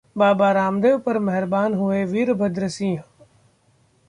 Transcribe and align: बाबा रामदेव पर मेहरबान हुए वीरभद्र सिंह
बाबा 0.15 0.51
रामदेव 0.51 0.97
पर 0.99 1.19
मेहरबान 1.19 1.73
हुए 1.73 2.03
वीरभद्र 2.05 2.67
सिंह 2.69 3.01